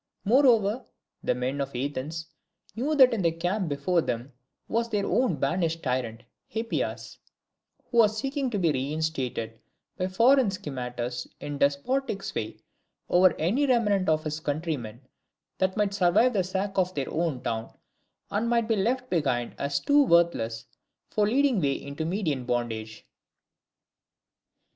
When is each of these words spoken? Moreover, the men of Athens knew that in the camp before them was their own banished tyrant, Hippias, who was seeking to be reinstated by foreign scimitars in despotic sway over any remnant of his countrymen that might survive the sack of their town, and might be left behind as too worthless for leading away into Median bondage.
Moreover, 0.25 0.83
the 1.23 1.35
men 1.35 1.61
of 1.61 1.75
Athens 1.75 2.25
knew 2.75 2.95
that 2.95 3.13
in 3.13 3.21
the 3.21 3.31
camp 3.33 3.69
before 3.69 4.01
them 4.01 4.33
was 4.67 4.89
their 4.89 5.05
own 5.05 5.35
banished 5.35 5.83
tyrant, 5.83 6.23
Hippias, 6.47 7.19
who 7.83 7.99
was 7.99 8.17
seeking 8.17 8.49
to 8.49 8.57
be 8.57 8.71
reinstated 8.71 9.59
by 9.97 10.07
foreign 10.07 10.49
scimitars 10.49 11.27
in 11.39 11.59
despotic 11.59 12.23
sway 12.23 12.57
over 13.09 13.35
any 13.35 13.67
remnant 13.67 14.09
of 14.09 14.23
his 14.23 14.39
countrymen 14.39 15.01
that 15.59 15.77
might 15.77 15.93
survive 15.93 16.33
the 16.33 16.43
sack 16.43 16.79
of 16.79 16.95
their 16.95 17.05
town, 17.05 17.71
and 18.31 18.49
might 18.49 18.67
be 18.67 18.77
left 18.77 19.07
behind 19.07 19.53
as 19.59 19.79
too 19.79 20.03
worthless 20.05 20.65
for 21.11 21.27
leading 21.27 21.57
away 21.57 21.73
into 21.79 22.05
Median 22.05 22.45
bondage. 22.47 23.05